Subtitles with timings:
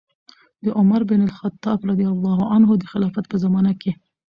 [0.63, 3.91] د عمر بن الخطاب رضي الله عنه د خلافت په زمانه کې